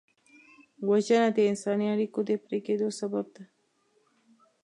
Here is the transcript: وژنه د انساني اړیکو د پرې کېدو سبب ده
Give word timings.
وژنه 0.89 1.29
د 1.35 1.39
انساني 1.51 1.87
اړیکو 1.95 2.19
د 2.29 2.31
پرې 2.43 2.59
کېدو 2.67 2.87
سبب 2.99 3.25
ده 3.35 3.43